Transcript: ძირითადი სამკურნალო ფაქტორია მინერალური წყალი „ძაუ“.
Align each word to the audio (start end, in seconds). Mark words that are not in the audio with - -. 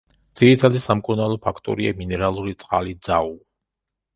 ძირითადი 0.39 0.79
სამკურნალო 0.85 1.37
ფაქტორია 1.43 1.93
მინერალური 1.99 2.57
წყალი 2.65 2.99
„ძაუ“. 3.11 3.37